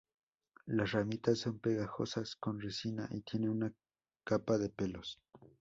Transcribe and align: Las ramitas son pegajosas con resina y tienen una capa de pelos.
Las 0.65 0.93
ramitas 0.93 1.37
son 1.37 1.59
pegajosas 1.59 2.35
con 2.35 2.59
resina 2.59 3.07
y 3.11 3.21
tienen 3.21 3.51
una 3.51 3.71
capa 4.23 4.57
de 4.57 4.67
pelos. 4.69 5.21